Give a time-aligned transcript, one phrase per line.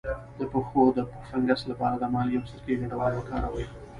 [0.37, 0.97] د پښو د
[1.29, 3.65] فنګس لپاره د مالګې او سرکې ګډول وکاروئ